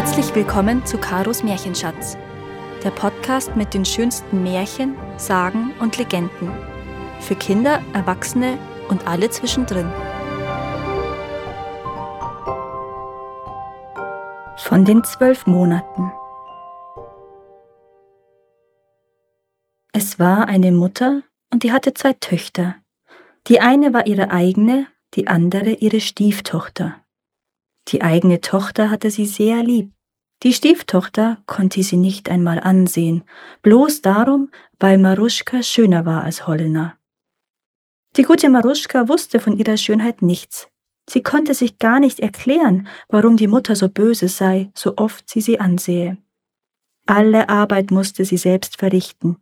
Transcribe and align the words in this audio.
Herzlich 0.00 0.34
willkommen 0.34 0.86
zu 0.86 0.96
Karos 0.96 1.42
Märchenschatz, 1.42 2.16
der 2.82 2.90
Podcast 2.90 3.54
mit 3.54 3.74
den 3.74 3.84
schönsten 3.84 4.42
Märchen, 4.42 4.96
Sagen 5.18 5.74
und 5.78 5.98
Legenden. 5.98 6.50
Für 7.20 7.34
Kinder, 7.34 7.82
Erwachsene 7.92 8.56
und 8.88 9.06
alle 9.06 9.28
zwischendrin. 9.28 9.92
Von 14.56 14.86
den 14.86 15.04
zwölf 15.04 15.46
Monaten. 15.46 16.10
Es 19.92 20.18
war 20.18 20.48
eine 20.48 20.72
Mutter 20.72 21.24
und 21.52 21.62
die 21.62 21.72
hatte 21.72 21.92
zwei 21.92 22.14
Töchter. 22.14 22.76
Die 23.48 23.60
eine 23.60 23.92
war 23.92 24.06
ihre 24.06 24.30
eigene, 24.30 24.86
die 25.12 25.28
andere 25.28 25.72
ihre 25.72 26.00
Stieftochter. 26.00 26.96
Die 27.88 28.02
eigene 28.02 28.40
Tochter 28.40 28.90
hatte 28.90 29.10
sie 29.10 29.26
sehr 29.26 29.62
lieb. 29.62 29.92
Die 30.42 30.52
Stieftochter 30.54 31.38
konnte 31.46 31.82
sie 31.82 31.96
nicht 31.96 32.30
einmal 32.30 32.60
ansehen, 32.60 33.24
bloß 33.62 34.00
darum, 34.00 34.50
weil 34.78 34.96
Maruschka 34.96 35.62
schöner 35.62 36.06
war 36.06 36.24
als 36.24 36.46
Hollener. 36.46 36.96
Die 38.16 38.22
gute 38.22 38.48
Maruschka 38.48 39.08
wusste 39.08 39.38
von 39.38 39.56
ihrer 39.56 39.76
Schönheit 39.76 40.22
nichts. 40.22 40.68
Sie 41.08 41.22
konnte 41.22 41.54
sich 41.54 41.78
gar 41.78 42.00
nicht 42.00 42.20
erklären, 42.20 42.88
warum 43.08 43.36
die 43.36 43.48
Mutter 43.48 43.76
so 43.76 43.88
böse 43.88 44.28
sei, 44.28 44.70
so 44.74 44.96
oft 44.96 45.28
sie 45.28 45.40
sie 45.40 45.60
ansehe. 45.60 46.16
Alle 47.06 47.48
Arbeit 47.48 47.90
musste 47.90 48.24
sie 48.24 48.36
selbst 48.36 48.78
verrichten. 48.78 49.36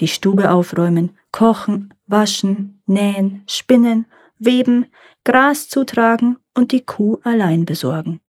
Die 0.00 0.08
Stube 0.08 0.50
aufräumen, 0.50 1.16
kochen, 1.30 1.94
waschen, 2.06 2.82
nähen, 2.86 3.42
spinnen, 3.46 4.06
weben, 4.44 4.86
Gras 5.24 5.68
zutragen 5.68 6.38
und 6.54 6.72
die 6.72 6.84
Kuh 6.84 7.18
allein 7.22 7.64
besorgen. 7.64 8.20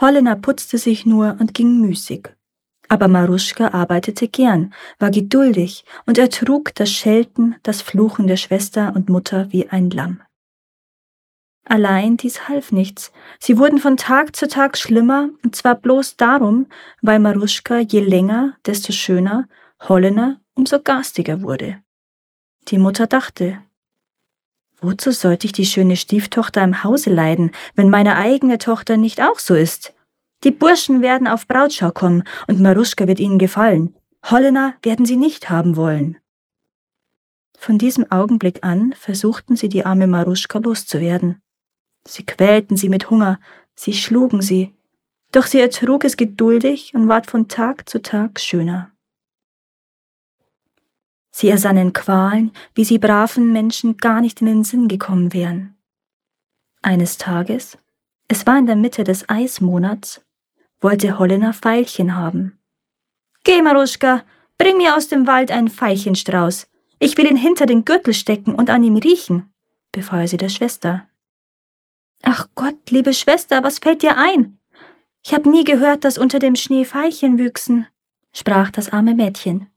Hollener 0.00 0.36
putzte 0.36 0.78
sich 0.78 1.06
nur 1.06 1.36
und 1.40 1.54
ging 1.54 1.80
müßig. 1.80 2.30
Aber 2.88 3.06
Maruschka 3.06 3.68
arbeitete 3.68 4.28
gern, 4.28 4.74
war 4.98 5.10
geduldig 5.10 5.84
und 6.06 6.18
ertrug 6.18 6.74
das 6.74 6.90
Schelten, 6.90 7.54
das 7.62 7.82
Fluchen 7.82 8.26
der 8.26 8.36
Schwester 8.36 8.92
und 8.96 9.08
Mutter 9.08 9.52
wie 9.52 9.68
ein 9.68 9.90
Lamm. 9.90 10.22
Allein 11.64 12.16
dies 12.16 12.48
half 12.48 12.72
nichts. 12.72 13.12
Sie 13.38 13.58
wurden 13.58 13.78
von 13.78 13.96
Tag 13.96 14.34
zu 14.34 14.48
Tag 14.48 14.76
schlimmer, 14.76 15.28
und 15.44 15.54
zwar 15.54 15.76
bloß 15.76 16.16
darum, 16.16 16.66
weil 17.00 17.20
Maruschka 17.20 17.78
je 17.78 18.00
länger, 18.00 18.56
desto 18.66 18.92
schöner, 18.92 19.46
Hollener 19.80 20.40
umso 20.54 20.80
garstiger 20.80 21.42
wurde. 21.42 21.80
Die 22.68 22.78
Mutter 22.78 23.06
dachte, 23.06 23.62
Wozu 24.82 25.10
sollte 25.10 25.46
ich 25.46 25.52
die 25.52 25.66
schöne 25.66 25.96
Stieftochter 25.96 26.62
im 26.62 26.82
Hause 26.84 27.10
leiden, 27.10 27.52
wenn 27.74 27.90
meine 27.90 28.16
eigene 28.16 28.58
Tochter 28.58 28.96
nicht 28.96 29.20
auch 29.20 29.38
so 29.38 29.54
ist? 29.54 29.92
Die 30.42 30.50
Burschen 30.50 31.02
werden 31.02 31.26
auf 31.26 31.46
Brautschau 31.46 31.90
kommen 31.90 32.24
und 32.46 32.60
Maruschka 32.60 33.06
wird 33.06 33.20
ihnen 33.20 33.38
gefallen. 33.38 33.94
Hollener 34.24 34.74
werden 34.82 35.04
sie 35.04 35.16
nicht 35.16 35.50
haben 35.50 35.76
wollen. 35.76 36.16
Von 37.58 37.76
diesem 37.76 38.10
Augenblick 38.10 38.64
an 38.64 38.94
versuchten 38.98 39.54
sie 39.54 39.68
die 39.68 39.84
arme 39.84 40.06
Maruschka 40.06 40.58
loszuwerden. 40.58 41.42
Sie 42.06 42.24
quälten 42.24 42.78
sie 42.78 42.88
mit 42.88 43.10
Hunger, 43.10 43.38
sie 43.74 43.92
schlugen 43.92 44.40
sie, 44.40 44.74
doch 45.32 45.44
sie 45.44 45.60
ertrug 45.60 46.04
es 46.04 46.16
geduldig 46.16 46.94
und 46.94 47.08
ward 47.08 47.30
von 47.30 47.48
Tag 47.48 47.86
zu 47.88 48.00
Tag 48.00 48.40
schöner. 48.40 48.90
Sie 51.30 51.48
ersannen 51.48 51.92
Qualen, 51.92 52.52
wie 52.74 52.84
sie 52.84 52.98
braven 52.98 53.52
Menschen 53.52 53.96
gar 53.96 54.20
nicht 54.20 54.40
in 54.40 54.46
den 54.46 54.64
Sinn 54.64 54.88
gekommen 54.88 55.32
wären. 55.32 55.76
Eines 56.82 57.18
Tages, 57.18 57.78
es 58.28 58.46
war 58.46 58.58
in 58.58 58.66
der 58.66 58.76
Mitte 58.76 59.04
des 59.04 59.28
Eismonats, 59.28 60.24
wollte 60.80 61.18
Hollener 61.18 61.52
Veilchen 61.52 62.16
haben. 62.16 62.58
Geh, 63.44 63.62
Maruschka, 63.62 64.24
bring 64.58 64.76
mir 64.76 64.96
aus 64.96 65.08
dem 65.08 65.26
Wald 65.26 65.50
einen 65.50 65.68
Veilchenstrauß. 65.68 66.68
Ich 66.98 67.16
will 67.16 67.26
ihn 67.26 67.36
hinter 67.36 67.66
den 67.66 67.84
Gürtel 67.84 68.14
stecken 68.14 68.54
und 68.54 68.70
an 68.70 68.82
ihm 68.82 68.96
riechen, 68.96 69.52
befahl 69.92 70.28
sie 70.28 70.36
der 70.36 70.48
Schwester. 70.48 71.06
Ach 72.22 72.48
Gott, 72.54 72.90
liebe 72.90 73.14
Schwester, 73.14 73.62
was 73.62 73.78
fällt 73.78 74.02
dir 74.02 74.16
ein? 74.16 74.58
Ich 75.24 75.34
hab 75.34 75.46
nie 75.46 75.64
gehört, 75.64 76.04
dass 76.04 76.18
unter 76.18 76.38
dem 76.38 76.56
Schnee 76.56 76.84
Veilchen 76.84 77.38
wüchsen, 77.38 77.86
sprach 78.32 78.70
das 78.70 78.92
arme 78.92 79.14
Mädchen. 79.14 79.70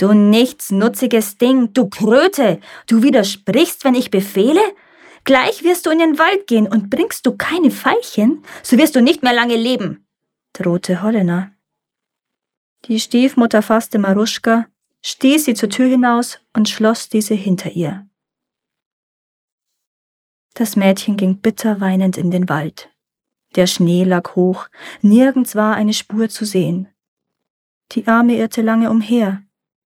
Du 0.00 0.14
nichtsnutziges 0.14 1.36
Ding, 1.36 1.74
du 1.74 1.90
Kröte, 1.90 2.58
du 2.86 3.02
widersprichst, 3.02 3.84
wenn 3.84 3.94
ich 3.94 4.10
befehle? 4.10 4.62
Gleich 5.24 5.62
wirst 5.62 5.84
du 5.84 5.90
in 5.90 5.98
den 5.98 6.18
Wald 6.18 6.46
gehen 6.46 6.66
und 6.66 6.88
bringst 6.88 7.26
du 7.26 7.36
keine 7.36 7.70
Veilchen, 7.70 8.42
so 8.62 8.78
wirst 8.78 8.96
du 8.96 9.02
nicht 9.02 9.22
mehr 9.22 9.34
lange 9.34 9.56
leben, 9.56 10.06
drohte 10.54 11.02
Hollener. 11.02 11.52
Die 12.86 12.98
Stiefmutter 12.98 13.60
fasste 13.60 13.98
Maruschka, 13.98 14.68
stieß 15.02 15.44
sie 15.44 15.52
zur 15.52 15.68
Tür 15.68 15.88
hinaus 15.88 16.40
und 16.54 16.70
schloss 16.70 17.10
diese 17.10 17.34
hinter 17.34 17.72
ihr. 17.72 18.08
Das 20.54 20.76
Mädchen 20.76 21.18
ging 21.18 21.42
bitter 21.42 21.82
weinend 21.82 22.16
in 22.16 22.30
den 22.30 22.48
Wald. 22.48 22.88
Der 23.54 23.66
Schnee 23.66 24.04
lag 24.04 24.34
hoch, 24.34 24.68
nirgends 25.02 25.56
war 25.56 25.74
eine 25.74 25.92
Spur 25.92 26.30
zu 26.30 26.46
sehen. 26.46 26.88
Die 27.92 28.06
Arme 28.06 28.36
irrte 28.36 28.62
lange 28.62 28.88
umher, 28.88 29.42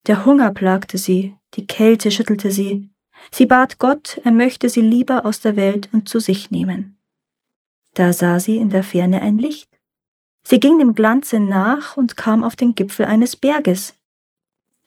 der 0.07 0.25
Hunger 0.25 0.53
plagte 0.53 0.99
sie, 0.99 1.37
die 1.55 1.67
Kälte 1.67 2.11
schüttelte 2.11 2.51
sie. 2.51 2.91
Sie 3.31 3.47
bat 3.47 3.79
Gott, 3.79 4.21
er 4.25 4.33
möchte 4.33 4.69
sie 4.69 4.83
lieber 4.83 5.25
aus 5.25 5.41
der 5.41 5.57
Welt 5.57 5.89
und 5.93 6.09
zu 6.09 6.21
sich 6.21 6.51
nehmen. 6.51 6.99
Da 7.95 8.13
sah 8.13 8.41
sie 8.41 8.57
in 8.57 8.71
der 8.71 8.83
Ferne 8.83 9.23
ein 9.23 9.39
Licht. 9.39 9.71
Sie 10.43 10.61
ging 10.61 10.79
dem 10.79 10.95
Glanze 10.95 11.41
nach 11.41 11.97
und 11.97 12.17
kam 12.17 12.45
auf 12.45 12.57
den 12.57 12.75
Gipfel 12.75 13.07
eines 13.07 13.37
Berges. 13.37 13.95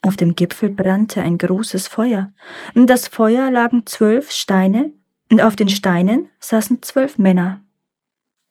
Auf 0.02 0.18
dem 0.18 0.36
Gipfel 0.36 0.70
brannte 0.70 1.22
ein 1.22 1.38
großes 1.38 1.88
Feuer. 1.88 2.32
In 2.76 2.86
das 2.86 3.08
Feuer 3.08 3.50
lagen 3.50 3.86
zwölf 3.86 4.32
Steine, 4.32 4.92
und 5.30 5.42
auf 5.42 5.56
den 5.56 5.68
Steinen 5.68 6.30
saßen 6.40 6.82
zwölf 6.84 7.18
Männer. 7.18 7.62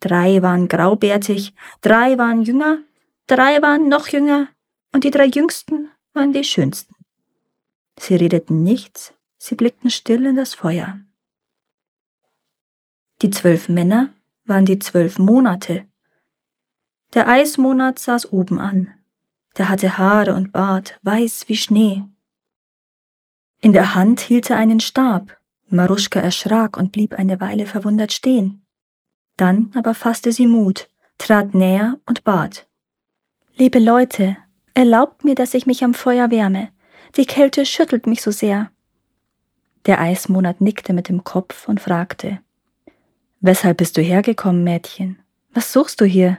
Drei 0.00 0.42
waren 0.42 0.68
graubärtig, 0.68 1.54
drei 1.80 2.18
waren 2.18 2.42
jünger, 2.42 2.78
drei 3.26 3.62
waren 3.62 3.88
noch 3.88 4.08
jünger, 4.08 4.48
und 4.92 5.04
die 5.04 5.10
drei 5.10 5.26
jüngsten 5.26 5.88
waren 6.16 6.32
die 6.32 6.42
schönsten. 6.42 6.94
Sie 7.98 8.16
redeten 8.16 8.62
nichts, 8.62 9.14
sie 9.38 9.54
blickten 9.54 9.90
still 9.90 10.26
in 10.26 10.36
das 10.36 10.54
Feuer. 10.54 10.98
Die 13.22 13.30
zwölf 13.30 13.68
Männer 13.68 14.12
waren 14.44 14.66
die 14.66 14.78
zwölf 14.78 15.18
Monate. 15.18 15.86
Der 17.14 17.28
Eismonat 17.28 17.98
saß 17.98 18.32
oben 18.32 18.58
an. 18.58 18.92
Der 19.56 19.68
hatte 19.68 19.96
Haare 19.96 20.34
und 20.34 20.52
Bart, 20.52 20.98
weiß 21.02 21.48
wie 21.48 21.56
Schnee. 21.56 22.04
In 23.60 23.72
der 23.72 23.94
Hand 23.94 24.20
hielt 24.20 24.50
er 24.50 24.56
einen 24.56 24.80
Stab. 24.80 25.38
Maruschka 25.68 26.20
erschrak 26.20 26.76
und 26.76 26.92
blieb 26.92 27.14
eine 27.14 27.40
Weile 27.40 27.66
verwundert 27.66 28.12
stehen. 28.12 28.64
Dann 29.36 29.72
aber 29.74 29.94
fasste 29.94 30.30
sie 30.30 30.46
Mut, 30.46 30.88
trat 31.18 31.54
näher 31.54 31.98
und 32.06 32.22
bat. 32.24 32.68
Liebe 33.56 33.78
Leute, 33.78 34.36
Erlaubt 34.76 35.24
mir, 35.24 35.34
dass 35.34 35.54
ich 35.54 35.64
mich 35.64 35.84
am 35.84 35.94
Feuer 35.94 36.30
wärme. 36.30 36.68
Die 37.16 37.24
Kälte 37.24 37.64
schüttelt 37.64 38.06
mich 38.06 38.20
so 38.20 38.30
sehr. 38.30 38.70
Der 39.86 40.02
Eismonat 40.02 40.60
nickte 40.60 40.92
mit 40.92 41.08
dem 41.08 41.24
Kopf 41.24 41.66
und 41.66 41.80
fragte 41.80 42.40
Weshalb 43.40 43.78
bist 43.78 43.96
du 43.96 44.02
hergekommen, 44.02 44.64
Mädchen? 44.64 45.18
Was 45.54 45.72
suchst 45.72 46.02
du 46.02 46.04
hier? 46.04 46.36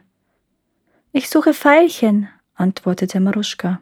Ich 1.13 1.29
suche 1.29 1.51
Veilchen, 1.51 2.29
antwortete 2.53 3.19
Maruschka. 3.19 3.81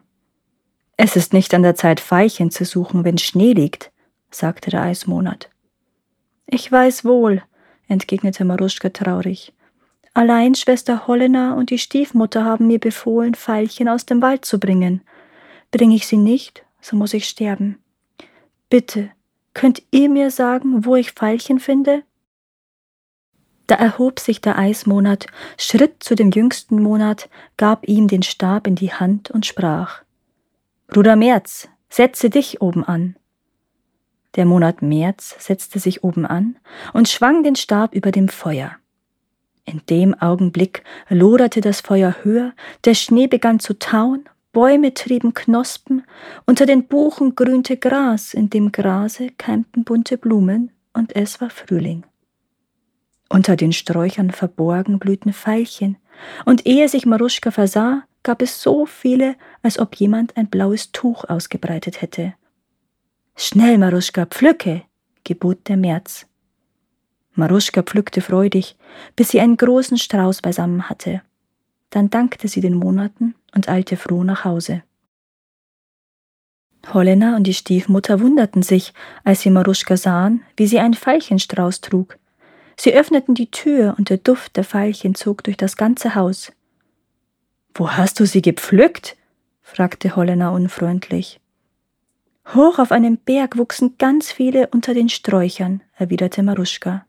Es 0.96 1.16
ist 1.16 1.34
nicht 1.34 1.52
an 1.52 1.62
der 1.62 1.74
Zeit, 1.74 2.00
Veilchen 2.00 2.50
zu 2.50 2.64
suchen, 2.64 3.04
wenn 3.04 3.18
Schnee 3.18 3.52
liegt, 3.52 3.92
sagte 4.30 4.70
der 4.70 4.84
Eismonat. 4.84 5.50
Ich 6.46 6.72
weiß 6.72 7.04
wohl, 7.04 7.42
entgegnete 7.88 8.46
Maruschka 8.46 8.88
traurig. 8.88 9.52
Allein 10.16 10.54
Schwester 10.54 11.06
Hollener 11.06 11.56
und 11.56 11.68
die 11.68 11.78
Stiefmutter 11.78 12.42
haben 12.42 12.68
mir 12.68 12.78
befohlen, 12.78 13.34
Veilchen 13.34 13.86
aus 13.86 14.06
dem 14.06 14.22
Wald 14.22 14.46
zu 14.46 14.58
bringen. 14.58 15.02
Bringe 15.70 15.94
ich 15.94 16.06
sie 16.06 16.16
nicht, 16.16 16.64
so 16.80 16.96
muss 16.96 17.12
ich 17.12 17.28
sterben. 17.28 17.78
Bitte, 18.70 19.10
könnt 19.52 19.82
ihr 19.90 20.08
mir 20.08 20.30
sagen, 20.30 20.86
wo 20.86 20.96
ich 20.96 21.12
Veilchen 21.12 21.60
finde? 21.60 22.02
Da 23.66 23.74
erhob 23.74 24.18
sich 24.18 24.40
der 24.40 24.56
Eismonat, 24.56 25.26
schritt 25.58 26.02
zu 26.02 26.14
dem 26.14 26.30
jüngsten 26.30 26.82
Monat, 26.82 27.28
gab 27.58 27.86
ihm 27.86 28.08
den 28.08 28.22
Stab 28.22 28.66
in 28.66 28.74
die 28.74 28.94
Hand 28.94 29.30
und 29.30 29.44
sprach 29.44 30.00
Bruder 30.86 31.16
März, 31.16 31.68
setze 31.90 32.30
dich 32.30 32.62
oben 32.62 32.84
an. 32.84 33.16
Der 34.36 34.46
Monat 34.46 34.80
März 34.80 35.36
setzte 35.38 35.78
sich 35.78 36.04
oben 36.04 36.24
an 36.24 36.58
und 36.94 37.06
schwang 37.06 37.42
den 37.42 37.54
Stab 37.54 37.94
über 37.94 38.12
dem 38.12 38.28
Feuer. 38.28 38.78
In 39.66 39.82
dem 39.90 40.14
Augenblick 40.14 40.84
loderte 41.08 41.60
das 41.60 41.80
Feuer 41.80 42.16
höher, 42.22 42.54
der 42.84 42.94
Schnee 42.94 43.26
begann 43.26 43.58
zu 43.58 43.78
tauen, 43.78 44.28
Bäume 44.52 44.94
trieben 44.94 45.34
Knospen, 45.34 46.04
unter 46.46 46.64
den 46.64 46.86
Buchen 46.86 47.34
grünte 47.34 47.76
Gras, 47.76 48.32
in 48.32 48.48
dem 48.48 48.72
Grase 48.72 49.28
keimten 49.36 49.84
bunte 49.84 50.16
Blumen, 50.16 50.70
und 50.94 51.14
es 51.14 51.42
war 51.42 51.50
Frühling. 51.50 52.04
Unter 53.28 53.56
den 53.56 53.74
Sträuchern 53.74 54.30
verborgen 54.30 54.98
blühten 54.98 55.34
Veilchen, 55.34 55.98
und 56.46 56.64
ehe 56.64 56.88
sich 56.88 57.04
Maruschka 57.04 57.50
versah, 57.50 58.04
gab 58.22 58.40
es 58.40 58.62
so 58.62 58.86
viele, 58.86 59.36
als 59.62 59.78
ob 59.78 59.96
jemand 59.96 60.36
ein 60.38 60.48
blaues 60.48 60.90
Tuch 60.92 61.24
ausgebreitet 61.24 62.00
hätte. 62.00 62.32
Schnell, 63.36 63.76
Maruschka, 63.76 64.24
pflücke, 64.24 64.82
gebot 65.24 65.68
der 65.68 65.76
März. 65.76 66.26
Maruschka 67.36 67.82
pflückte 67.82 68.20
freudig, 68.20 68.76
bis 69.14 69.30
sie 69.30 69.40
einen 69.40 69.56
großen 69.56 69.98
Strauß 69.98 70.42
beisammen 70.42 70.88
hatte. 70.88 71.22
Dann 71.90 72.10
dankte 72.10 72.48
sie 72.48 72.60
den 72.60 72.74
Monaten 72.74 73.34
und 73.54 73.68
eilte 73.68 73.96
froh 73.96 74.24
nach 74.24 74.44
Hause. 74.44 74.82
Holena 76.92 77.36
und 77.36 77.44
die 77.44 77.54
Stiefmutter 77.54 78.20
wunderten 78.20 78.62
sich, 78.62 78.92
als 79.24 79.40
sie 79.40 79.50
Maruschka 79.50 79.96
sahen, 79.96 80.42
wie 80.56 80.66
sie 80.66 80.78
einen 80.78 80.94
Veilchenstrauß 80.94 81.80
trug. 81.80 82.18
Sie 82.76 82.92
öffneten 82.92 83.34
die 83.34 83.50
Tür 83.50 83.94
und 83.98 84.10
der 84.10 84.18
Duft 84.18 84.56
der 84.56 84.64
Veilchen 84.64 85.14
zog 85.14 85.42
durch 85.44 85.56
das 85.56 85.76
ganze 85.76 86.14
Haus. 86.14 86.52
Wo 87.74 87.90
hast 87.90 88.20
du 88.20 88.26
sie 88.26 88.42
gepflückt? 88.42 89.16
fragte 89.62 90.14
Holena 90.14 90.50
unfreundlich. 90.50 91.40
Hoch 92.54 92.78
auf 92.78 92.92
einem 92.92 93.16
Berg 93.16 93.56
wuchsen 93.58 93.96
ganz 93.98 94.30
viele 94.30 94.68
unter 94.68 94.94
den 94.94 95.08
Sträuchern, 95.08 95.82
erwiderte 95.96 96.42
Maruschka. 96.42 97.04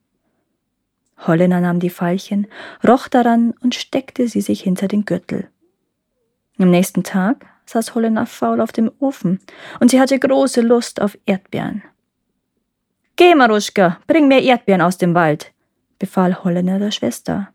Holena 1.25 1.60
nahm 1.60 1.80
die 1.80 1.90
Veilchen, 1.90 2.48
roch 2.88 3.08
daran 3.08 3.54
und 3.62 3.75
steckte 3.75 4.28
sie 4.28 4.42
sich 4.42 4.62
hinter 4.62 4.88
den 4.88 5.06
Gürtel. 5.06 5.50
Am 6.60 6.69
nächsten 6.69 7.04
Tag 7.04 7.46
saß 7.66 7.96
Holena 7.96 8.25
faul 8.25 8.62
auf 8.62 8.72
dem 8.72 8.92
Ofen 9.00 9.40
und 9.80 9.92
sie 9.92 10.00
hatte 10.00 10.19
große 10.19 10.62
Lust 10.62 11.02
auf 11.02 11.18
Erdbeeren. 11.25 11.84
Geh, 13.16 13.34
Maruschka, 13.36 14.00
bring 14.08 14.28
mir 14.28 14.42
Erdbeeren 14.42 14.81
aus 14.81 14.98
dem 14.98 15.14
Wald, 15.16 15.52
befahl 16.00 16.44
Holena 16.44 16.78
der 16.78 16.92
Schwester. 16.92 17.50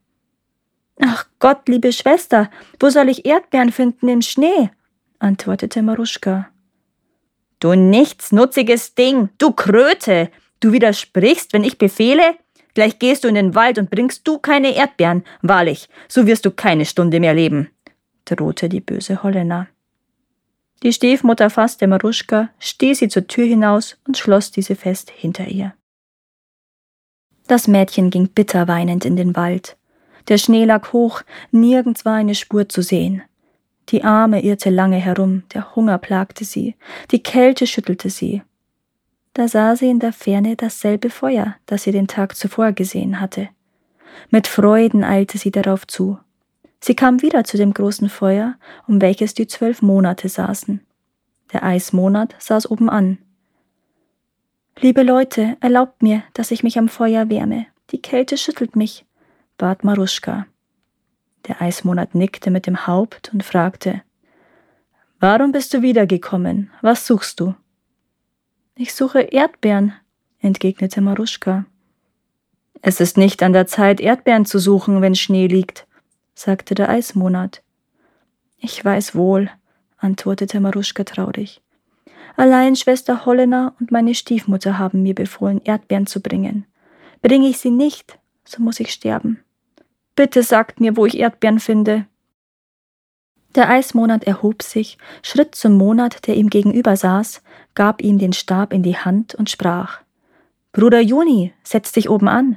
Ach 1.00 1.26
Gott, 1.38 1.68
liebe 1.68 1.92
Schwester, 1.92 2.50
wo 2.78 2.90
soll 2.90 3.08
ich 3.08 3.24
Erdbeeren 3.26 3.72
finden 3.72 4.08
im 4.08 4.22
Schnee? 4.22 4.70
antwortete 5.18 5.82
Maruschka. 5.82 6.48
Du 7.60 7.74
nichtsnutziges 7.74 8.96
Ding, 8.96 9.28
du 9.38 9.52
Kröte, 9.52 10.30
du 10.58 10.72
widersprichst, 10.72 11.52
wenn 11.52 11.62
ich 11.62 11.78
befehle? 11.78 12.34
Gleich 12.74 12.98
gehst 12.98 13.24
du 13.24 13.28
in 13.28 13.34
den 13.34 13.54
Wald 13.54 13.78
und 13.78 13.90
bringst 13.90 14.26
du 14.26 14.38
keine 14.38 14.74
Erdbeeren, 14.74 15.24
wahrlich, 15.42 15.88
so 16.08 16.26
wirst 16.26 16.46
du 16.46 16.50
keine 16.50 16.84
Stunde 16.84 17.20
mehr 17.20 17.34
leben, 17.34 17.70
drohte 18.24 18.68
die 18.68 18.80
böse 18.80 19.22
Holländer. 19.22 19.68
Die 20.82 20.92
Stiefmutter 20.92 21.48
fasste 21.50 21.86
Maruschka, 21.86 22.48
stieß 22.58 22.98
sie 22.98 23.08
zur 23.08 23.26
Tür 23.26 23.44
hinaus 23.44 23.98
und 24.06 24.18
schloss 24.18 24.50
diese 24.50 24.74
fest 24.74 25.10
hinter 25.10 25.46
ihr. 25.46 25.74
Das 27.46 27.68
Mädchen 27.68 28.10
ging 28.10 28.28
bitter 28.28 28.66
weinend 28.66 29.04
in 29.04 29.16
den 29.16 29.36
Wald. 29.36 29.76
Der 30.28 30.38
Schnee 30.38 30.64
lag 30.64 30.92
hoch, 30.92 31.22
nirgends 31.50 32.04
war 32.04 32.14
eine 32.14 32.34
Spur 32.34 32.68
zu 32.68 32.82
sehen. 32.82 33.22
Die 33.90 34.04
Arme 34.04 34.42
irrte 34.42 34.70
lange 34.70 34.96
herum, 34.96 35.42
der 35.52 35.74
Hunger 35.74 35.98
plagte 35.98 36.44
sie, 36.44 36.76
die 37.10 37.22
Kälte 37.22 37.66
schüttelte 37.66 38.10
sie. 38.10 38.42
Da 39.34 39.48
sah 39.48 39.76
sie 39.76 39.88
in 39.88 39.98
der 39.98 40.12
Ferne 40.12 40.56
dasselbe 40.56 41.08
Feuer, 41.08 41.56
das 41.66 41.84
sie 41.84 41.92
den 41.92 42.06
Tag 42.06 42.36
zuvor 42.36 42.72
gesehen 42.72 43.20
hatte. 43.20 43.48
Mit 44.30 44.46
Freuden 44.46 45.04
eilte 45.04 45.38
sie 45.38 45.50
darauf 45.50 45.86
zu. 45.86 46.18
Sie 46.80 46.94
kam 46.94 47.22
wieder 47.22 47.44
zu 47.44 47.56
dem 47.56 47.72
großen 47.72 48.08
Feuer, 48.08 48.56
um 48.86 49.00
welches 49.00 49.34
die 49.34 49.46
zwölf 49.46 49.82
Monate 49.82 50.28
saßen. 50.28 50.80
Der 51.52 51.62
Eismonat 51.62 52.34
saß 52.38 52.70
oben 52.70 52.90
an. 52.90 53.18
Liebe 54.78 55.02
Leute, 55.02 55.56
erlaubt 55.60 56.02
mir, 56.02 56.22
dass 56.34 56.50
ich 56.50 56.62
mich 56.62 56.78
am 56.78 56.88
Feuer 56.88 57.28
wärme. 57.28 57.66
Die 57.90 58.02
Kälte 58.02 58.36
schüttelt 58.36 58.74
mich, 58.74 59.04
bat 59.58 59.84
Maruschka. 59.84 60.46
Der 61.46 61.60
Eismonat 61.60 62.14
nickte 62.14 62.50
mit 62.50 62.66
dem 62.66 62.86
Haupt 62.86 63.30
und 63.32 63.44
fragte 63.44 64.02
Warum 65.20 65.52
bist 65.52 65.72
du 65.72 65.82
wiedergekommen? 65.82 66.70
Was 66.80 67.06
suchst 67.06 67.38
du? 67.38 67.54
Ich 68.74 68.94
suche 68.94 69.20
Erdbeeren, 69.20 69.92
entgegnete 70.40 71.02
Maruschka. 71.02 71.66
Es 72.80 73.00
ist 73.00 73.18
nicht 73.18 73.42
an 73.42 73.52
der 73.52 73.66
Zeit, 73.66 74.00
Erdbeeren 74.00 74.46
zu 74.46 74.58
suchen, 74.58 75.02
wenn 75.02 75.14
Schnee 75.14 75.46
liegt, 75.46 75.86
sagte 76.34 76.74
der 76.74 76.88
Eismonat. 76.88 77.62
Ich 78.56 78.82
weiß 78.82 79.14
wohl, 79.14 79.50
antwortete 79.98 80.58
Maruschka 80.58 81.04
traurig. 81.04 81.60
Allein 82.36 82.74
Schwester 82.74 83.26
Hollena 83.26 83.74
und 83.78 83.92
meine 83.92 84.14
Stiefmutter 84.14 84.78
haben 84.78 85.02
mir 85.02 85.14
befohlen, 85.14 85.60
Erdbeeren 85.62 86.06
zu 86.06 86.22
bringen. 86.22 86.64
Bringe 87.20 87.48
ich 87.48 87.58
sie 87.58 87.70
nicht, 87.70 88.18
so 88.44 88.62
muss 88.62 88.80
ich 88.80 88.90
sterben. 88.90 89.44
Bitte 90.16 90.42
sagt 90.42 90.80
mir, 90.80 90.96
wo 90.96 91.04
ich 91.04 91.18
Erdbeeren 91.18 91.60
finde. 91.60 92.06
Der 93.54 93.68
Eismonat 93.68 94.24
erhob 94.24 94.62
sich, 94.62 94.96
schritt 95.22 95.54
zum 95.54 95.74
Monat, 95.74 96.26
der 96.26 96.36
ihm 96.36 96.48
gegenüber 96.48 96.96
saß, 96.96 97.42
gab 97.74 98.02
ihm 98.02 98.18
den 98.18 98.32
Stab 98.32 98.72
in 98.72 98.82
die 98.82 98.96
Hand 98.96 99.34
und 99.34 99.50
sprach 99.50 100.00
Bruder 100.72 101.00
Juni, 101.00 101.52
setz 101.62 101.92
dich 101.92 102.08
oben 102.08 102.28
an. 102.28 102.56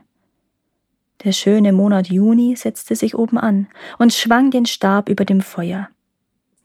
Der 1.25 1.33
schöne 1.33 1.73
Monat 1.73 2.07
Juni 2.07 2.55
setzte 2.55 2.95
sich 2.95 3.15
oben 3.15 3.37
an 3.37 3.67
und 3.97 4.13
schwang 4.13 4.51
den 4.51 4.65
Stab 4.65 5.09
über 5.09 5.25
dem 5.25 5.41
Feuer. 5.41 5.89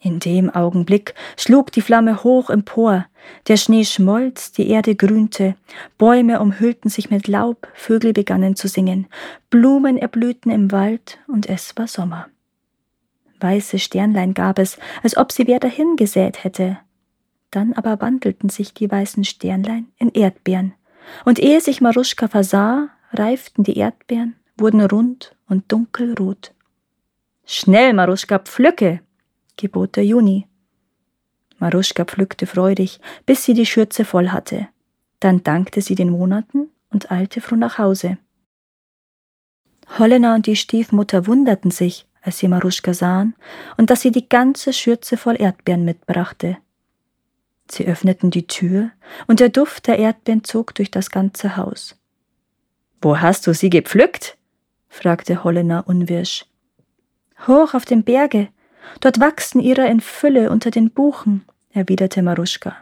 In 0.02 0.20
dem 0.20 0.48
Augenblick 0.48 1.14
schlug 1.36 1.72
die 1.72 1.82
Flamme 1.82 2.22
hoch 2.22 2.50
empor, 2.50 3.06
der 3.48 3.56
Schnee 3.56 3.84
schmolz, 3.84 4.52
die 4.52 4.68
Erde 4.68 4.94
grünte, 4.94 5.56
Bäume 5.98 6.40
umhüllten 6.40 6.88
sich 6.88 7.10
mit 7.10 7.26
Laub, 7.28 7.68
Vögel 7.74 8.12
begannen 8.12 8.56
zu 8.56 8.68
singen, 8.68 9.08
Blumen 9.50 9.98
erblühten 9.98 10.50
im 10.50 10.72
Wald 10.72 11.18
und 11.26 11.48
es 11.48 11.76
war 11.76 11.86
Sommer. 11.86 12.28
Weiße 13.40 13.78
Sternlein 13.78 14.34
gab 14.34 14.58
es, 14.58 14.78
als 15.02 15.16
ob 15.16 15.32
sie 15.32 15.46
wer 15.46 15.60
dahingesät 15.60 16.44
hätte. 16.44 16.78
Dann 17.50 17.72
aber 17.72 18.00
wandelten 18.00 18.48
sich 18.48 18.74
die 18.74 18.90
weißen 18.90 19.24
Sternlein 19.24 19.88
in 19.98 20.10
Erdbeeren, 20.10 20.74
und 21.24 21.38
ehe 21.38 21.60
sich 21.60 21.80
Maruschka 21.80 22.28
versah, 22.28 22.88
reiften 23.12 23.64
die 23.64 23.76
Erdbeeren, 23.76 24.36
wurden 24.56 24.80
rund 24.80 25.34
und 25.48 25.70
dunkelrot. 25.72 26.52
Schnell, 27.44 27.92
Maruschka, 27.94 28.38
pflücke, 28.38 29.00
gebot 29.56 29.96
der 29.96 30.04
Juni. 30.04 30.46
Maruschka 31.58 32.04
pflückte 32.04 32.46
freudig, 32.46 33.00
bis 33.26 33.44
sie 33.44 33.54
die 33.54 33.66
Schürze 33.66 34.04
voll 34.04 34.28
hatte. 34.28 34.68
Dann 35.18 35.42
dankte 35.42 35.82
sie 35.82 35.94
den 35.94 36.10
Monaten 36.10 36.68
und 36.90 37.10
eilte 37.10 37.40
froh 37.40 37.56
nach 37.56 37.78
Hause. 37.78 38.18
Hollena 39.98 40.34
und 40.36 40.46
die 40.46 40.56
Stiefmutter 40.56 41.26
wunderten 41.26 41.70
sich, 41.70 42.06
als 42.22 42.38
sie 42.38 42.48
Maruschka 42.48 42.94
sahen, 42.94 43.34
und 43.76 43.90
dass 43.90 44.02
sie 44.02 44.10
die 44.10 44.28
ganze 44.28 44.72
Schürze 44.72 45.16
voll 45.16 45.40
Erdbeeren 45.40 45.84
mitbrachte. 45.84 46.58
Sie 47.70 47.86
öffneten 47.86 48.30
die 48.30 48.46
Tür, 48.46 48.90
und 49.26 49.40
der 49.40 49.48
Duft 49.48 49.86
der 49.86 49.98
Erdbeeren 49.98 50.44
zog 50.44 50.74
durch 50.74 50.90
das 50.90 51.10
ganze 51.10 51.56
Haus. 51.56 51.96
Wo 53.00 53.18
hast 53.18 53.46
du 53.46 53.54
sie 53.54 53.70
gepflückt? 53.70 54.36
fragte 54.88 55.44
Hollena 55.44 55.80
unwirsch. 55.80 56.44
Hoch 57.46 57.74
auf 57.74 57.84
dem 57.84 58.02
Berge, 58.02 58.48
dort 59.00 59.20
wachsen 59.20 59.60
ihre 59.60 59.86
in 59.86 60.00
Fülle 60.00 60.50
unter 60.50 60.70
den 60.70 60.90
Buchen, 60.90 61.44
erwiderte 61.72 62.22
Maruschka. 62.22 62.76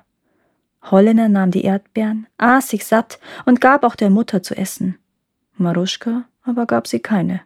Hollena 0.90 1.28
nahm 1.28 1.50
die 1.50 1.64
Erdbeeren, 1.64 2.26
aß 2.38 2.70
sich 2.70 2.86
satt 2.86 3.20
und 3.44 3.60
gab 3.60 3.84
auch 3.84 3.94
der 3.94 4.10
Mutter 4.10 4.42
zu 4.42 4.56
essen. 4.56 4.98
Maruschka 5.56 6.24
aber 6.44 6.66
gab 6.66 6.86
sie 6.86 7.00
keine. 7.00 7.42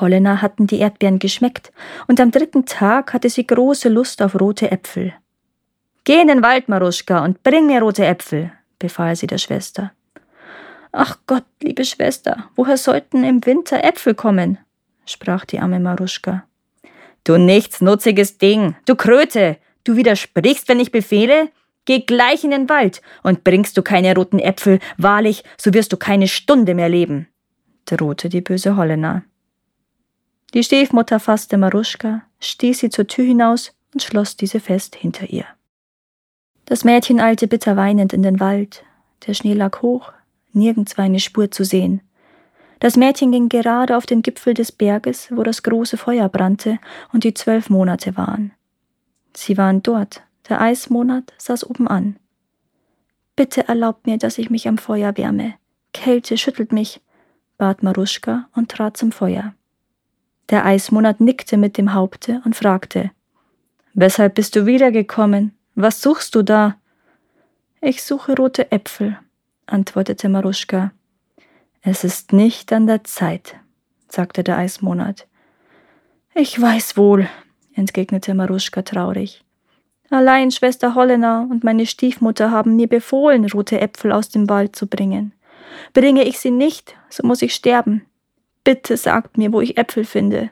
Hollena 0.00 0.42
hatten 0.42 0.66
die 0.66 0.78
Erdbeeren 0.78 1.18
geschmeckt, 1.18 1.72
und 2.06 2.20
am 2.20 2.30
dritten 2.30 2.66
Tag 2.66 3.12
hatte 3.12 3.30
sie 3.30 3.46
große 3.46 3.88
Lust 3.88 4.22
auf 4.22 4.40
rote 4.40 4.70
Äpfel. 4.70 5.14
Geh 6.04 6.20
in 6.20 6.28
den 6.28 6.42
Wald, 6.42 6.68
Maruschka, 6.68 7.24
und 7.24 7.42
bring 7.42 7.66
mir 7.66 7.80
rote 7.80 8.06
Äpfel, 8.06 8.52
befahl 8.78 9.14
sie 9.16 9.26
der 9.26 9.38
Schwester. 9.38 9.92
Ach 10.92 11.18
Gott, 11.26 11.44
liebe 11.62 11.84
Schwester, 11.84 12.48
woher 12.56 12.76
sollten 12.76 13.24
im 13.24 13.44
Winter 13.44 13.84
Äpfel 13.84 14.14
kommen? 14.14 14.58
sprach 15.04 15.44
die 15.44 15.58
arme 15.58 15.80
Maruschka. 15.80 16.44
Du 17.24 17.36
nichtsnutziges 17.36 18.38
Ding, 18.38 18.74
du 18.86 18.94
Kröte, 18.94 19.58
du 19.84 19.96
widersprichst, 19.96 20.68
wenn 20.68 20.80
ich 20.80 20.92
befehle? 20.92 21.50
Geh 21.84 22.00
gleich 22.00 22.44
in 22.44 22.50
den 22.50 22.68
Wald, 22.68 23.00
und 23.22 23.44
bringst 23.44 23.76
du 23.76 23.82
keine 23.82 24.14
roten 24.14 24.38
Äpfel, 24.38 24.78
wahrlich, 24.96 25.44
so 25.56 25.72
wirst 25.72 25.92
du 25.92 25.96
keine 25.96 26.28
Stunde 26.28 26.74
mehr 26.74 26.88
leben, 26.88 27.28
drohte 27.86 28.28
die 28.28 28.40
böse 28.40 28.76
Holländer. 28.76 29.22
Die 30.54 30.62
Stiefmutter 30.62 31.20
fasste 31.20 31.58
Maruschka, 31.58 32.22
stieß 32.40 32.78
sie 32.78 32.90
zur 32.90 33.06
Tür 33.06 33.24
hinaus 33.24 33.72
und 33.92 34.02
schloss 34.02 34.36
diese 34.36 34.60
fest 34.60 34.96
hinter 34.96 35.28
ihr. 35.28 35.44
Das 36.64 36.84
Mädchen 36.84 37.20
eilte 37.20 37.48
bitter 37.48 37.76
weinend 37.76 38.12
in 38.12 38.22
den 38.22 38.40
Wald. 38.40 38.84
Der 39.26 39.34
Schnee 39.34 39.54
lag 39.54 39.82
hoch, 39.82 40.12
nirgends 40.52 40.96
war 40.96 41.04
eine 41.04 41.20
Spur 41.20 41.50
zu 41.50 41.64
sehen. 41.64 42.00
Das 42.80 42.96
Mädchen 42.96 43.32
ging 43.32 43.48
gerade 43.48 43.96
auf 43.96 44.06
den 44.06 44.22
Gipfel 44.22 44.54
des 44.54 44.70
Berges, 44.72 45.28
wo 45.30 45.42
das 45.42 45.62
große 45.62 45.96
Feuer 45.96 46.28
brannte 46.28 46.78
und 47.12 47.24
die 47.24 47.34
zwölf 47.34 47.70
Monate 47.70 48.16
waren. 48.16 48.52
Sie 49.34 49.58
waren 49.58 49.82
dort, 49.82 50.22
der 50.48 50.60
Eismonat 50.60 51.32
saß 51.38 51.68
oben 51.68 51.88
an. 51.88 52.16
Bitte 53.36 53.68
erlaubt 53.68 54.06
mir, 54.06 54.18
dass 54.18 54.38
ich 54.38 54.50
mich 54.50 54.68
am 54.68 54.78
Feuer 54.78 55.16
wärme. 55.16 55.54
Kälte 55.92 56.38
schüttelt 56.38 56.72
mich, 56.72 57.00
bat 57.56 57.82
Maruschka 57.82 58.48
und 58.54 58.70
trat 58.70 58.96
zum 58.96 59.12
Feuer. 59.12 59.54
Der 60.50 60.64
Eismonat 60.64 61.20
nickte 61.20 61.56
mit 61.56 61.76
dem 61.76 61.92
Haupte 61.92 62.40
und 62.44 62.56
fragte, 62.56 63.10
Weshalb 63.94 64.36
bist 64.36 64.56
du 64.56 64.64
wiedergekommen? 64.64 65.56
Was 65.74 66.00
suchst 66.00 66.34
du 66.34 66.42
da? 66.42 66.76
Ich 67.80 68.02
suche 68.02 68.34
rote 68.34 68.72
Äpfel, 68.72 69.18
antwortete 69.66 70.28
Maruschka. 70.28 70.92
Es 71.82 72.04
ist 72.04 72.32
nicht 72.32 72.72
an 72.72 72.86
der 72.86 73.04
Zeit, 73.04 73.56
sagte 74.08 74.42
der 74.42 74.58
Eismonat. 74.58 75.26
Ich 76.34 76.60
weiß 76.60 76.96
wohl, 76.96 77.28
entgegnete 77.74 78.34
Maruschka 78.34 78.82
traurig. 78.82 79.44
Allein 80.10 80.50
Schwester 80.50 80.94
Hollener 80.94 81.46
und 81.50 81.64
meine 81.64 81.84
Stiefmutter 81.84 82.50
haben 82.50 82.76
mir 82.76 82.88
befohlen, 82.88 83.44
rote 83.50 83.80
Äpfel 83.80 84.12
aus 84.12 84.30
dem 84.30 84.48
Wald 84.48 84.74
zu 84.74 84.86
bringen. 84.86 85.32
Bringe 85.92 86.24
ich 86.24 86.38
sie 86.38 86.50
nicht, 86.50 86.96
so 87.10 87.26
muss 87.26 87.42
ich 87.42 87.54
sterben. 87.54 88.07
Bitte 88.68 88.98
sagt 88.98 89.38
mir, 89.38 89.50
wo 89.54 89.62
ich 89.62 89.78
Äpfel 89.78 90.04
finde. 90.04 90.50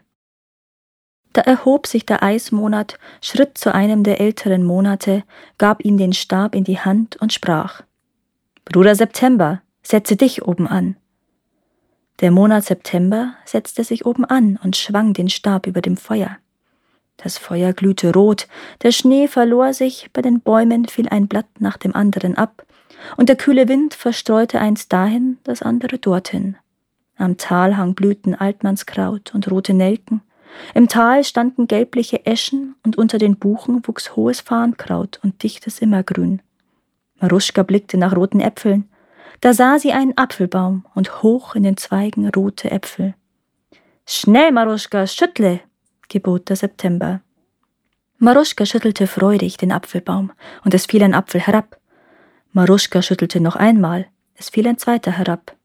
Da 1.34 1.42
erhob 1.42 1.86
sich 1.86 2.06
der 2.06 2.22
Eismonat, 2.22 2.98
schritt 3.20 3.58
zu 3.58 3.74
einem 3.74 4.04
der 4.04 4.22
älteren 4.22 4.64
Monate, 4.64 5.22
gab 5.58 5.84
ihm 5.84 5.98
den 5.98 6.14
Stab 6.14 6.54
in 6.54 6.64
die 6.64 6.80
Hand 6.80 7.18
und 7.18 7.34
sprach 7.34 7.82
Bruder 8.64 8.94
September, 8.94 9.60
setze 9.82 10.16
dich 10.16 10.46
oben 10.46 10.66
an. 10.66 10.96
Der 12.20 12.30
Monat 12.30 12.64
September 12.64 13.34
setzte 13.44 13.84
sich 13.84 14.06
oben 14.06 14.24
an 14.24 14.58
und 14.64 14.76
schwang 14.76 15.12
den 15.12 15.28
Stab 15.28 15.66
über 15.66 15.82
dem 15.82 15.98
Feuer. 15.98 16.38
Das 17.18 17.36
Feuer 17.36 17.74
glühte 17.74 18.14
rot, 18.14 18.48
der 18.80 18.92
Schnee 18.92 19.28
verlor 19.28 19.74
sich, 19.74 20.08
bei 20.14 20.22
den 20.22 20.40
Bäumen 20.40 20.86
fiel 20.86 21.10
ein 21.10 21.28
Blatt 21.28 21.48
nach 21.58 21.76
dem 21.76 21.94
anderen 21.94 22.34
ab, 22.34 22.64
und 23.18 23.28
der 23.28 23.36
kühle 23.36 23.68
Wind 23.68 23.92
verstreute 23.92 24.58
eins 24.58 24.88
dahin, 24.88 25.36
das 25.44 25.60
andere 25.60 25.98
dorthin. 25.98 26.56
Am 27.16 27.36
Talhang 27.36 27.94
blühten 27.94 28.34
Altmannskraut 28.34 29.34
und 29.34 29.50
rote 29.50 29.74
Nelken, 29.74 30.20
im 30.74 30.88
Tal 30.88 31.24
standen 31.24 31.66
gelbliche 31.66 32.24
Eschen 32.26 32.76
und 32.82 32.96
unter 32.96 33.18
den 33.18 33.36
Buchen 33.36 33.86
wuchs 33.86 34.16
hohes 34.16 34.40
Farnkraut 34.40 35.20
und 35.22 35.42
dichtes 35.42 35.80
Immergrün. 35.80 36.42
Maruschka 37.20 37.62
blickte 37.62 37.96
nach 37.96 38.14
roten 38.14 38.40
Äpfeln, 38.40 38.88
da 39.40 39.52
sah 39.52 39.78
sie 39.78 39.92
einen 39.92 40.16
Apfelbaum 40.16 40.86
und 40.94 41.22
hoch 41.22 41.54
in 41.54 41.62
den 41.62 41.76
Zweigen 41.76 42.28
rote 42.28 42.70
Äpfel. 42.70 43.14
Schnell, 44.06 44.52
Maruschka, 44.52 45.06
schüttle, 45.06 45.60
gebot 46.08 46.48
der 46.48 46.56
September. 46.56 47.20
Maruschka 48.18 48.64
schüttelte 48.64 49.06
freudig 49.06 49.58
den 49.58 49.72
Apfelbaum, 49.72 50.32
und 50.64 50.72
es 50.72 50.86
fiel 50.86 51.02
ein 51.02 51.14
Apfel 51.14 51.40
herab. 51.40 51.78
Maruschka 52.52 53.02
schüttelte 53.02 53.40
noch 53.40 53.56
einmal, 53.56 54.06
es 54.34 54.48
fiel 54.48 54.66
ein 54.68 54.78
zweiter 54.78 55.12
herab. 55.12 55.55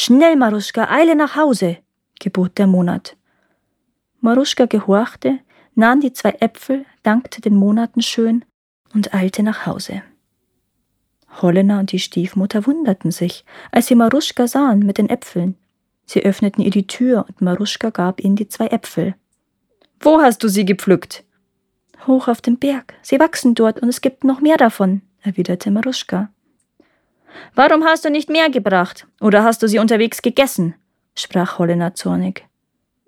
Schnell, 0.00 0.36
Maruschka, 0.36 0.88
eile 0.92 1.16
nach 1.16 1.34
Hause, 1.34 1.78
gebot 2.20 2.56
der 2.56 2.68
Monat. 2.68 3.16
Maruschka 4.20 4.66
gehorchte, 4.66 5.40
nahm 5.74 5.98
die 6.00 6.12
zwei 6.12 6.36
Äpfel, 6.38 6.86
dankte 7.02 7.40
den 7.40 7.56
Monaten 7.56 8.00
schön 8.00 8.44
und 8.94 9.12
eilte 9.12 9.42
nach 9.42 9.66
Hause. 9.66 10.04
Hollener 11.42 11.80
und 11.80 11.90
die 11.90 11.98
Stiefmutter 11.98 12.64
wunderten 12.64 13.10
sich, 13.10 13.44
als 13.72 13.88
sie 13.88 13.96
Maruschka 13.96 14.46
sahen 14.46 14.86
mit 14.86 14.98
den 14.98 15.10
Äpfeln. 15.10 15.56
Sie 16.06 16.22
öffneten 16.22 16.62
ihr 16.62 16.70
die 16.70 16.86
Tür 16.86 17.24
und 17.26 17.40
Maruschka 17.40 17.90
gab 17.90 18.20
ihnen 18.20 18.36
die 18.36 18.46
zwei 18.46 18.68
Äpfel. 18.68 19.16
Wo 19.98 20.20
hast 20.22 20.44
du 20.44 20.48
sie 20.48 20.64
gepflückt? 20.64 21.24
Hoch 22.06 22.28
auf 22.28 22.40
dem 22.40 22.56
Berg. 22.56 22.94
Sie 23.02 23.18
wachsen 23.18 23.56
dort 23.56 23.80
und 23.80 23.88
es 23.88 24.00
gibt 24.00 24.22
noch 24.22 24.40
mehr 24.40 24.58
davon, 24.58 25.02
erwiderte 25.22 25.72
Maruschka. 25.72 26.30
Warum 27.54 27.84
hast 27.84 28.04
du 28.04 28.10
nicht 28.10 28.28
mehr 28.28 28.50
gebracht? 28.50 29.06
Oder 29.20 29.44
hast 29.44 29.62
du 29.62 29.68
sie 29.68 29.78
unterwegs 29.78 30.22
gegessen? 30.22 30.74
sprach 31.14 31.58
Hollener 31.58 31.94
zornig. 31.94 32.46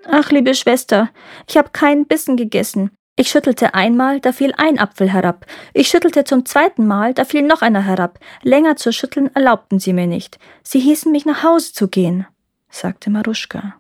Ach, 0.06 0.30
liebe 0.30 0.54
Schwester, 0.54 1.10
ich 1.48 1.56
habe 1.56 1.70
keinen 1.70 2.06
Bissen 2.06 2.36
gegessen. 2.36 2.90
Ich 3.16 3.28
schüttelte 3.28 3.74
einmal, 3.74 4.20
da 4.20 4.32
fiel 4.32 4.54
ein 4.56 4.78
Apfel 4.78 5.12
herab. 5.12 5.44
Ich 5.74 5.88
schüttelte 5.88 6.24
zum 6.24 6.46
zweiten 6.46 6.86
Mal, 6.86 7.12
da 7.12 7.24
fiel 7.24 7.42
noch 7.42 7.60
einer 7.60 7.82
herab. 7.82 8.18
Länger 8.42 8.76
zu 8.76 8.92
schütteln 8.92 9.34
erlaubten 9.34 9.78
sie 9.78 9.92
mir 9.92 10.06
nicht. 10.06 10.38
Sie 10.62 10.80
hießen 10.80 11.12
mich 11.12 11.26
nach 11.26 11.42
Hause 11.42 11.72
zu 11.72 11.88
gehen, 11.88 12.26
sagte 12.70 13.10
Maruschka. 13.10 13.74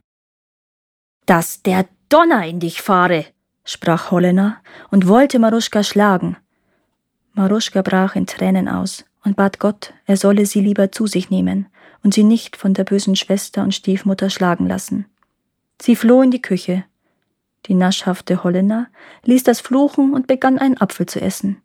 Dass 1.24 1.62
der 1.62 1.86
Donner 2.10 2.46
in 2.46 2.60
dich 2.60 2.82
fahre, 2.82 3.24
sprach 3.64 4.10
Hollener 4.10 4.58
und 4.90 5.08
wollte 5.08 5.38
Maruschka 5.38 5.82
schlagen. 5.82 6.36
Maruschka 7.32 7.80
brach 7.82 8.16
in 8.16 8.26
Tränen 8.26 8.68
aus 8.68 9.04
und 9.24 9.36
bat 9.36 9.58
Gott, 9.58 9.92
er 10.06 10.16
solle 10.16 10.46
sie 10.46 10.60
lieber 10.60 10.92
zu 10.92 11.06
sich 11.06 11.30
nehmen 11.30 11.66
und 12.02 12.14
sie 12.14 12.24
nicht 12.24 12.56
von 12.56 12.74
der 12.74 12.84
bösen 12.84 13.16
Schwester 13.16 13.62
und 13.62 13.74
Stiefmutter 13.74 14.30
schlagen 14.30 14.66
lassen. 14.66 15.06
Sie 15.80 15.96
floh 15.96 16.22
in 16.22 16.30
die 16.30 16.42
Küche. 16.42 16.84
Die 17.66 17.74
naschhafte 17.74 18.42
Holländer 18.42 18.88
ließ 19.24 19.42
das 19.42 19.60
fluchen 19.60 20.14
und 20.14 20.26
begann 20.26 20.58
einen 20.58 20.80
Apfel 20.80 21.06
zu 21.06 21.20
essen. 21.20 21.60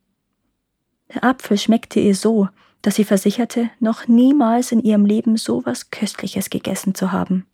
Der 1.14 1.24
Apfel 1.24 1.58
schmeckte 1.58 2.00
ihr 2.00 2.16
so, 2.16 2.50
dass 2.82 2.96
sie 2.96 3.04
versicherte, 3.04 3.70
noch 3.80 4.08
niemals 4.08 4.72
in 4.72 4.82
ihrem 4.82 5.06
Leben 5.06 5.38
so 5.38 5.66
was 5.66 5.90
Köstliches 5.92 6.50
gegessen 6.50 6.96
zu 6.96 7.12
haben. 7.12 7.46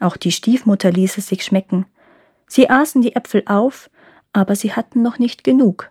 Auch 0.00 0.16
die 0.16 0.32
Stiefmutter 0.32 0.90
ließ 0.90 1.18
es 1.18 1.28
sich 1.28 1.44
schmecken. 1.44 1.86
Sie 2.46 2.68
aßen 2.68 3.02
die 3.02 3.14
Äpfel 3.14 3.42
auf, 3.46 3.90
aber 4.32 4.56
sie 4.56 4.72
hatten 4.72 5.02
noch 5.02 5.18
nicht 5.18 5.44
genug. 5.44 5.90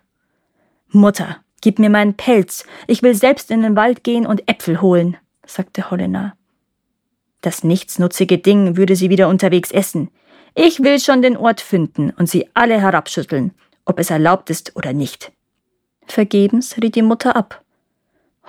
Mutter, 0.88 1.38
gib 1.66 1.80
mir 1.80 1.90
meinen 1.90 2.14
Pelz, 2.14 2.64
ich 2.86 3.02
will 3.02 3.16
selbst 3.16 3.50
in 3.50 3.62
den 3.62 3.74
Wald 3.74 4.04
gehen 4.04 4.24
und 4.24 4.48
Äpfel 4.48 4.80
holen, 4.80 5.16
sagte 5.44 5.90
Holländer. 5.90 6.36
Das 7.40 7.64
nichtsnutzige 7.64 8.38
Ding 8.38 8.76
würde 8.76 8.94
sie 8.94 9.10
wieder 9.10 9.28
unterwegs 9.28 9.72
essen. 9.72 10.10
Ich 10.54 10.84
will 10.84 11.00
schon 11.00 11.22
den 11.22 11.36
Ort 11.36 11.60
finden 11.60 12.10
und 12.10 12.30
sie 12.30 12.48
alle 12.54 12.80
herabschütteln, 12.80 13.50
ob 13.84 13.98
es 13.98 14.10
erlaubt 14.10 14.48
ist 14.48 14.76
oder 14.76 14.92
nicht. 14.92 15.32
Vergebens 16.06 16.76
riet 16.80 16.94
die 16.94 17.02
Mutter 17.02 17.34
ab. 17.34 17.64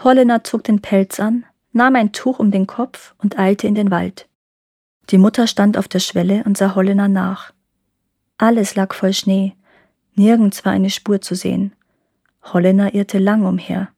Hollener 0.03 0.43
zog 0.43 0.63
den 0.65 0.83
Pelz 0.83 1.19
an, 1.19 1.43
nahm 1.71 1.95
ein 1.95 2.11
Tuch 2.11 2.37
um 2.37 2.51
den 2.51 2.67
Kopf 2.67 3.15
und 3.17 3.39
eilte 3.39 3.65
in 3.65 3.73
den 3.73 3.89
Wald. 3.89 4.27
Die 5.09 5.17
Mutter 5.17 5.47
stand 5.47 5.75
auf 5.75 5.87
der 5.87 6.01
Schwelle 6.01 6.43
und 6.45 6.55
sah 6.55 6.75
Hollener 6.75 7.07
nach. 7.07 7.51
Alles 8.37 8.75
lag 8.75 8.93
voll 8.93 9.13
Schnee, 9.13 9.55
nirgends 10.13 10.65
war 10.65 10.71
eine 10.73 10.91
Spur 10.91 11.19
zu 11.19 11.33
sehen. 11.33 11.73
Hollener 12.53 12.93
irrte 12.93 13.19
lang 13.19 13.45
umher. 13.45 13.89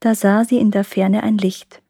Da 0.00 0.14
sah 0.14 0.44
sie 0.44 0.58
in 0.58 0.70
der 0.70 0.84
Ferne 0.84 1.22
ein 1.22 1.38
Licht. 1.38 1.82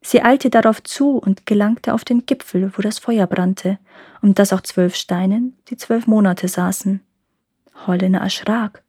Sie 0.00 0.22
eilte 0.22 0.50
darauf 0.50 0.82
zu 0.82 1.18
und 1.18 1.46
gelangte 1.46 1.92
auf 1.92 2.04
den 2.04 2.26
Gipfel, 2.26 2.72
wo 2.76 2.82
das 2.82 3.00
Feuer 3.00 3.26
brannte, 3.26 3.78
um 4.22 4.34
das 4.34 4.52
auch 4.52 4.60
zwölf 4.60 4.94
Steinen, 4.94 5.56
die 5.68 5.76
zwölf 5.76 6.06
Monate 6.06 6.46
saßen. 6.46 7.00
Holländer 7.86 8.20
erschrak. 8.20 8.84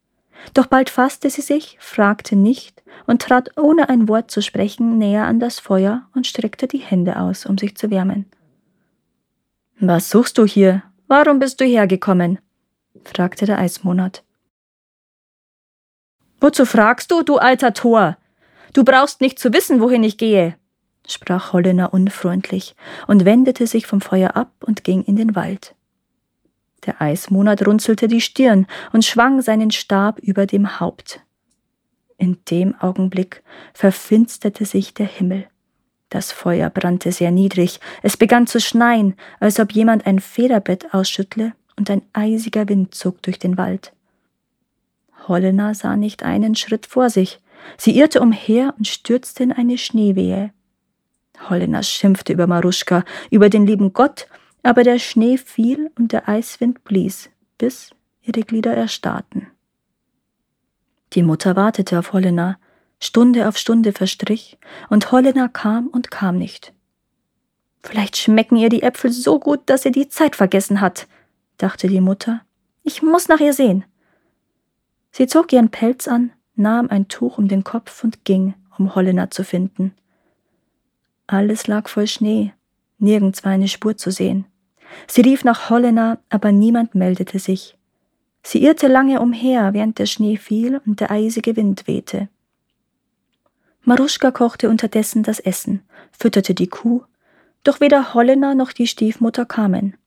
Doch 0.53 0.67
bald 0.67 0.89
fasste 0.89 1.29
sie 1.29 1.41
sich, 1.41 1.77
fragte 1.79 2.35
nicht 2.35 2.83
und 3.07 3.23
trat 3.23 3.57
ohne 3.57 3.89
ein 3.89 4.07
Wort 4.07 4.29
zu 4.29 4.41
sprechen 4.41 4.97
näher 4.97 5.25
an 5.25 5.39
das 5.39 5.59
Feuer 5.59 6.07
und 6.13 6.27
streckte 6.27 6.67
die 6.67 6.77
Hände 6.77 7.19
aus, 7.19 7.45
um 7.45 7.57
sich 7.57 7.75
zu 7.75 7.89
wärmen. 7.89 8.25
Was 9.79 10.09
suchst 10.09 10.37
du 10.37 10.45
hier? 10.45 10.83
Warum 11.07 11.39
bist 11.39 11.59
du 11.61 11.65
hergekommen? 11.65 12.39
fragte 13.03 13.45
der 13.45 13.59
Eismonat. 13.59 14.23
Wozu 16.47 16.65
fragst 16.65 17.11
du, 17.11 17.23
du 17.23 17.37
alter 17.37 17.73
Tor? 17.73 18.15
Du 18.71 18.85
brauchst 18.85 19.19
nicht 19.19 19.37
zu 19.37 19.51
wissen, 19.51 19.81
wohin 19.81 20.03
ich 20.03 20.17
gehe 20.17 20.55
sprach 21.09 21.53
Hollener 21.53 21.93
unfreundlich 21.93 22.75
und 23.07 23.25
wendete 23.25 23.67
sich 23.67 23.87
vom 23.87 24.01
Feuer 24.01 24.35
ab 24.35 24.51
und 24.65 24.83
ging 24.83 25.03
in 25.03 25.15
den 25.15 25.35
Wald. 25.35 25.75
Der 26.85 27.01
Eismonat 27.01 27.65
runzelte 27.65 28.07
die 28.07 28.21
Stirn 28.21 28.67
und 28.93 29.03
schwang 29.03 29.41
seinen 29.41 29.71
Stab 29.71 30.19
über 30.19 30.45
dem 30.45 30.79
Haupt. 30.79 31.21
In 32.17 32.37
dem 32.49 32.75
Augenblick 32.79 33.43
verfinsterte 33.73 34.65
sich 34.65 34.93
der 34.93 35.07
Himmel. 35.07 35.47
Das 36.09 36.31
Feuer 36.31 36.69
brannte 36.69 37.11
sehr 37.11 37.31
niedrig, 37.31 37.79
es 38.01 38.15
begann 38.15 38.47
zu 38.47 38.61
schneien, 38.61 39.15
als 39.39 39.59
ob 39.59 39.73
jemand 39.73 40.05
ein 40.05 40.19
Federbett 40.19 40.93
ausschüttle, 40.93 41.53
und 41.75 41.91
ein 41.91 42.01
eisiger 42.13 42.67
Wind 42.69 42.95
zog 42.95 43.21
durch 43.21 43.37
den 43.37 43.55
Wald. 43.55 43.93
Hollener 45.27 45.75
sah 45.75 45.95
nicht 45.95 46.23
einen 46.23 46.55
Schritt 46.55 46.85
vor 46.85 47.09
sich, 47.09 47.39
sie 47.77 47.97
irrte 47.97 48.21
umher 48.21 48.73
und 48.77 48.87
stürzte 48.87 49.43
in 49.43 49.51
eine 49.51 49.77
Schneewehe. 49.77 50.51
Holländer 51.49 51.83
schimpfte 51.83 52.33
über 52.33 52.47
Maruschka, 52.47 53.03
über 53.29 53.49
den 53.49 53.67
lieben 53.67 53.93
Gott, 53.93 54.27
aber 54.63 54.83
der 54.83 54.99
Schnee 54.99 55.37
fiel 55.37 55.91
und 55.97 56.11
der 56.11 56.27
Eiswind 56.27 56.83
blies, 56.83 57.29
bis 57.57 57.91
ihre 58.21 58.41
Glieder 58.41 58.73
erstarrten. 58.73 59.47
Die 61.13 61.23
Mutter 61.23 61.55
wartete 61.55 61.99
auf 61.99 62.13
Holländer, 62.13 62.57
Stunde 62.99 63.47
auf 63.47 63.57
Stunde 63.57 63.93
verstrich, 63.93 64.57
und 64.89 65.11
Holländer 65.11 65.47
kam 65.47 65.87
und 65.87 66.11
kam 66.11 66.37
nicht. 66.37 66.73
Vielleicht 67.83 68.17
schmecken 68.17 68.57
ihr 68.57 68.69
die 68.69 68.83
Äpfel 68.83 69.11
so 69.11 69.39
gut, 69.39 69.61
dass 69.67 69.83
sie 69.83 69.91
die 69.91 70.09
Zeit 70.09 70.35
vergessen 70.35 70.81
hat, 70.81 71.07
dachte 71.57 71.87
die 71.87 72.01
Mutter. 72.01 72.41
Ich 72.83 73.01
muss 73.01 73.27
nach 73.27 73.39
ihr 73.39 73.53
sehen. 73.53 73.85
Sie 75.17 75.25
zog 75.25 75.51
ihren 75.51 75.69
Pelz 75.69 76.07
an, 76.07 76.31
nahm 76.55 76.89
ein 76.91 77.07
Tuch 77.07 77.39
um 77.39 77.47
den 77.47 77.63
Kopf 77.63 78.03
und 78.03 78.23
ging, 78.23 78.53
um 78.77 78.93
Holländer 78.93 79.31
zu 79.31 79.43
finden. 79.43 79.95
Alles 81.25 81.65
lag 81.65 81.89
voll 81.89 82.05
Schnee. 82.05 82.53
Nirgends 82.99 83.43
war 83.43 83.51
eine 83.51 83.67
Spur 83.67 83.97
zu 83.97 84.11
sehen. 84.11 84.45
Sie 85.07 85.21
rief 85.21 85.43
nach 85.43 85.71
Hollena, 85.71 86.19
aber 86.29 86.51
niemand 86.51 86.93
meldete 86.93 87.39
sich. 87.39 87.79
Sie 88.43 88.61
irrte 88.61 88.87
lange 88.87 89.19
umher, 89.19 89.73
während 89.73 89.97
der 89.97 90.05
Schnee 90.05 90.37
fiel 90.37 90.81
und 90.85 90.99
der 90.99 91.09
eisige 91.09 91.55
Wind 91.55 91.87
wehte. 91.87 92.29
Maruschka 93.81 94.29
kochte 94.29 94.69
unterdessen 94.69 95.23
das 95.23 95.39
Essen, 95.39 95.81
fütterte 96.11 96.53
die 96.53 96.67
Kuh, 96.67 97.01
doch 97.63 97.79
weder 97.79 98.13
Hollena 98.13 98.53
noch 98.53 98.71
die 98.71 98.85
Stiefmutter 98.85 99.47
kamen. 99.47 99.97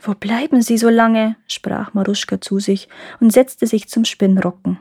Wo 0.00 0.14
bleiben 0.14 0.62
Sie 0.62 0.78
so 0.78 0.88
lange? 0.88 1.36
sprach 1.46 1.94
Maruschka 1.94 2.40
zu 2.40 2.58
sich 2.60 2.88
und 3.20 3.32
setzte 3.32 3.66
sich 3.66 3.88
zum 3.88 4.04
Spinnrocken. 4.04 4.78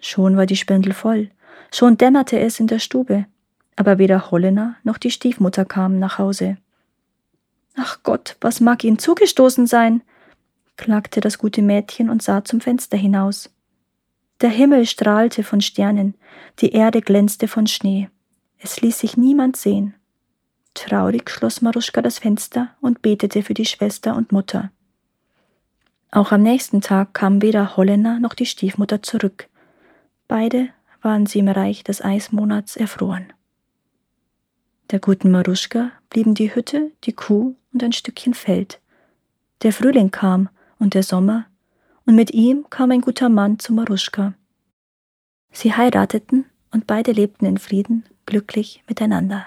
Schon 0.00 0.36
war 0.36 0.46
die 0.46 0.56
Spindel 0.56 0.92
voll, 0.92 1.30
schon 1.72 1.96
dämmerte 1.96 2.38
es 2.40 2.58
in 2.58 2.66
der 2.66 2.80
Stube, 2.80 3.26
aber 3.76 3.98
weder 3.98 4.30
Hollena 4.30 4.76
noch 4.82 4.98
die 4.98 5.10
Stiefmutter 5.10 5.64
kamen 5.64 5.98
nach 5.98 6.18
Hause. 6.18 6.56
Ach 7.76 8.00
Gott, 8.02 8.36
was 8.40 8.60
mag 8.60 8.84
ihnen 8.84 8.98
zugestoßen 8.98 9.66
sein? 9.66 10.02
klagte 10.76 11.20
das 11.20 11.38
gute 11.38 11.62
Mädchen 11.62 12.10
und 12.10 12.22
sah 12.22 12.44
zum 12.44 12.60
Fenster 12.60 12.96
hinaus. 12.96 13.50
Der 14.40 14.50
Himmel 14.50 14.86
strahlte 14.86 15.44
von 15.44 15.60
Sternen, 15.60 16.14
die 16.58 16.72
Erde 16.72 17.00
glänzte 17.00 17.46
von 17.46 17.68
Schnee. 17.68 18.08
Es 18.58 18.80
ließ 18.80 18.98
sich 18.98 19.16
niemand 19.16 19.56
sehen. 19.56 19.94
Traurig 20.74 21.30
schloss 21.30 21.60
Maruschka 21.60 22.02
das 22.02 22.18
Fenster 22.18 22.70
und 22.80 23.02
betete 23.02 23.42
für 23.42 23.54
die 23.54 23.66
Schwester 23.66 24.16
und 24.16 24.32
Mutter. 24.32 24.70
Auch 26.10 26.32
am 26.32 26.42
nächsten 26.42 26.80
Tag 26.80 27.14
kamen 27.14 27.42
weder 27.42 27.76
Hollena 27.76 28.18
noch 28.18 28.34
die 28.34 28.46
Stiefmutter 28.46 29.02
zurück. 29.02 29.48
Beide 30.28 30.68
waren 31.00 31.26
sie 31.26 31.40
im 31.40 31.48
Reich 31.48 31.84
des 31.84 32.02
Eismonats 32.02 32.76
erfroren. 32.76 33.32
Der 34.90 35.00
guten 35.00 35.30
Maruschka 35.30 35.90
blieben 36.10 36.34
die 36.34 36.54
Hütte, 36.54 36.92
die 37.04 37.14
Kuh 37.14 37.54
und 37.72 37.82
ein 37.82 37.92
Stückchen 37.92 38.34
Feld. 38.34 38.80
Der 39.62 39.72
Frühling 39.72 40.10
kam 40.10 40.50
und 40.78 40.94
der 40.94 41.02
Sommer, 41.02 41.46
und 42.04 42.14
mit 42.14 42.32
ihm 42.32 42.66
kam 42.68 42.90
ein 42.90 43.00
guter 43.00 43.28
Mann 43.28 43.58
zu 43.58 43.72
Maruschka. 43.72 44.34
Sie 45.50 45.72
heirateten 45.72 46.46
und 46.72 46.86
beide 46.86 47.12
lebten 47.12 47.46
in 47.46 47.58
Frieden, 47.58 48.04
glücklich 48.26 48.82
miteinander. 48.88 49.46